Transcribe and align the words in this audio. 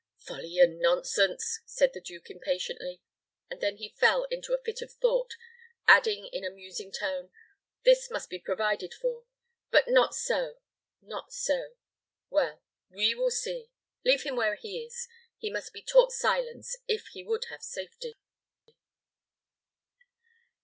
"Folly 0.17 0.57
and 0.57 0.79
nonsense!" 0.79 1.59
said 1.67 1.93
the 1.93 2.01
duke, 2.01 2.31
impatiently; 2.31 3.03
and 3.51 3.61
then 3.61 3.77
he 3.77 3.89
fell 3.89 4.23
into 4.31 4.51
a 4.51 4.57
fit 4.63 4.81
of 4.81 4.91
thought, 4.93 5.35
adding, 5.87 6.25
in 6.33 6.43
a 6.43 6.49
musing 6.49 6.91
tone, 6.91 7.29
"This 7.83 8.09
must 8.09 8.27
be 8.27 8.39
provided 8.39 8.95
for. 8.95 9.25
But 9.69 9.89
not 9.89 10.15
so 10.15 10.59
not 11.03 11.31
so. 11.31 11.75
Well, 12.31 12.63
we 12.89 13.13
will 13.13 13.29
see. 13.29 13.69
Leave 14.03 14.23
him 14.23 14.35
where 14.35 14.55
he 14.55 14.79
is. 14.83 15.07
He 15.37 15.51
must 15.51 15.71
be 15.71 15.83
taught 15.83 16.11
silence, 16.11 16.77
if 16.87 17.09
he 17.09 17.23
would 17.23 17.45
have 17.51 17.61
safety." 17.61 18.15